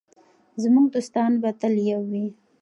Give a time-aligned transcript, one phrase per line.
[0.63, 2.25] زموږ دوستان به تل یو وي.